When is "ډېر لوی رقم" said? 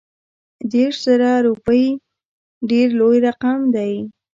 2.69-3.59